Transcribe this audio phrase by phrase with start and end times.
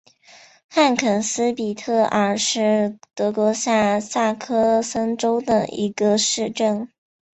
[0.67, 6.89] 汉肯斯比特尔是德国下萨克森州的一个市镇。